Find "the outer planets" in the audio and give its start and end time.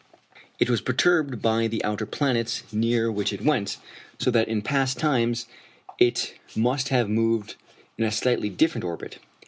1.67-2.63